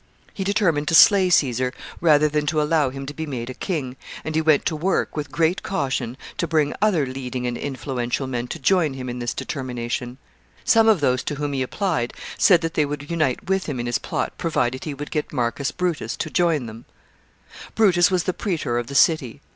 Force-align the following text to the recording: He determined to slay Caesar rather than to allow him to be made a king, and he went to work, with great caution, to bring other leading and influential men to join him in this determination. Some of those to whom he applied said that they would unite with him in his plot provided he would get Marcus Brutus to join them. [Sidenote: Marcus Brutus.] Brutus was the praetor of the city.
He 0.33 0.43
determined 0.43 0.87
to 0.87 0.95
slay 0.95 1.29
Caesar 1.29 1.71
rather 1.99 2.27
than 2.27 2.47
to 2.47 2.59
allow 2.59 2.89
him 2.89 3.05
to 3.05 3.13
be 3.13 3.27
made 3.27 3.51
a 3.51 3.53
king, 3.53 3.97
and 4.25 4.33
he 4.33 4.41
went 4.41 4.65
to 4.65 4.75
work, 4.75 5.15
with 5.15 5.31
great 5.31 5.61
caution, 5.61 6.17
to 6.39 6.47
bring 6.47 6.73
other 6.81 7.05
leading 7.05 7.45
and 7.45 7.55
influential 7.55 8.25
men 8.25 8.47
to 8.47 8.57
join 8.57 8.95
him 8.95 9.09
in 9.09 9.19
this 9.19 9.35
determination. 9.35 10.17
Some 10.65 10.87
of 10.89 11.01
those 11.01 11.21
to 11.25 11.35
whom 11.35 11.53
he 11.53 11.61
applied 11.61 12.13
said 12.35 12.61
that 12.61 12.73
they 12.73 12.83
would 12.83 13.11
unite 13.11 13.47
with 13.47 13.67
him 13.67 13.79
in 13.79 13.85
his 13.85 13.99
plot 13.99 14.35
provided 14.39 14.85
he 14.85 14.95
would 14.95 15.11
get 15.11 15.31
Marcus 15.31 15.69
Brutus 15.69 16.17
to 16.17 16.31
join 16.31 16.65
them. 16.65 16.85
[Sidenote: 16.85 16.87
Marcus 16.89 17.59
Brutus.] 17.59 17.75
Brutus 17.75 18.11
was 18.11 18.23
the 18.23 18.33
praetor 18.33 18.79
of 18.79 18.87
the 18.87 18.95
city. 18.95 19.39